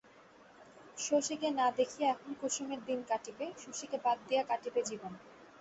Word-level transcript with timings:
শশীকে 0.97 1.49
না 1.51 1.67
দেখিয়া 1.77 2.07
এখন 2.09 2.31
কুসুমের 2.41 2.81
দিন 2.85 2.99
কাটিবে, 3.09 3.45
শশীকে 3.57 3.97
বাদ 4.05 4.17
দিয়া 4.27 4.43
কাটিবে 4.43 4.81
জীবন। 4.89 5.11